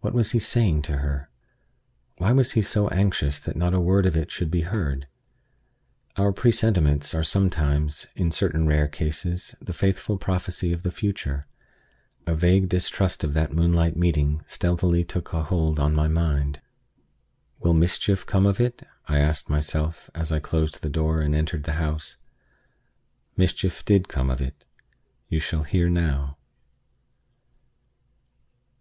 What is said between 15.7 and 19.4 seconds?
on my mind. "Will mischief come of it?" I